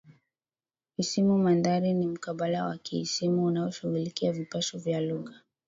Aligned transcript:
Isimu 0.97 1.37
Mandhari 1.37 1.93
ni 1.93 2.07
mkabala 2.07 2.65
wa 2.65 2.77
kiisimu 2.77 3.45
unaoshughulikia 3.45 4.31
vipashio 4.31 4.79
vya 4.79 5.01
lugha 5.01 5.41